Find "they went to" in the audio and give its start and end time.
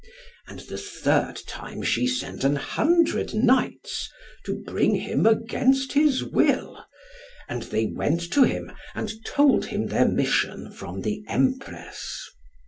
7.61-8.41